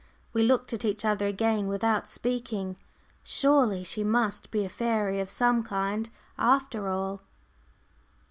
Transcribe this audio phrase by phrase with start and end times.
[0.33, 2.75] We looked at each other again without speaking.
[3.21, 7.21] Surely she must be a fairy of some kind, after all!